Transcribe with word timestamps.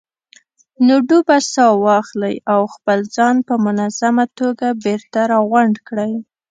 نو 0.85 0.95
ډوبه 1.07 1.37
ساه 1.53 1.73
واخلئ 1.85 2.35
او 2.53 2.61
خپل 2.75 2.99
ځان 3.15 3.35
په 3.47 3.53
منظمه 3.65 4.25
توګه 4.39 4.67
بېرته 4.85 5.19
راغونډ 5.31 5.75
کړئ. 5.87 6.13